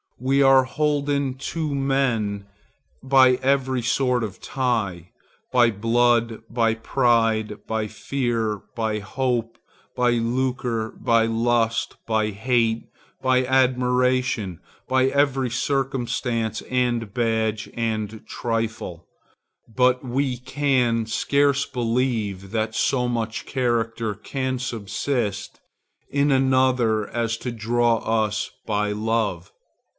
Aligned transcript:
We 0.17 0.43
are 0.43 0.63
holden 0.65 1.35
to 1.51 1.73
men 1.73 2.45
by 3.01 3.33
every 3.43 3.81
sort 3.81 4.23
of 4.23 4.39
tie, 4.39 5.11
by 5.51 5.71
blood, 5.71 6.41
by 6.49 6.75
pride, 6.75 7.65
by 7.67 7.87
fear, 7.87 8.61
by 8.75 8.99
hope, 8.99 9.57
by 9.95 10.11
lucre, 10.11 10.91
by 10.95 11.25
lust, 11.25 11.95
by 12.07 12.29
hate, 12.31 12.85
by 13.21 13.45
admiration, 13.45 14.59
by 14.87 15.07
every 15.07 15.49
circumstance 15.49 16.61
and 16.63 17.13
badge 17.13 17.69
and 17.73 18.25
trifle,—but 18.27 20.05
we 20.05 20.37
can 20.37 21.05
scarce 21.07 21.65
believe 21.65 22.51
that 22.51 22.75
so 22.75 23.07
much 23.07 23.45
character 23.47 24.13
can 24.15 24.57
subsist 24.59 25.59
in 26.09 26.31
another 26.31 27.07
as 27.09 27.37
to 27.37 27.51
draw 27.51 27.97
us 27.97 28.51
by 28.67 28.91
love. 28.91 29.51